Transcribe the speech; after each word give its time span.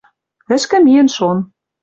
Тӹшкӹ 0.47 0.77
миэн 0.85 1.07
шон. 1.15 1.37